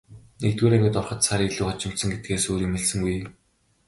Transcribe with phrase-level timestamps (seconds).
[0.41, 3.17] Нэгдүгээр ангид ороход сар илүү хожимдсон гэдгээс өөр юм хэлсэнгүй.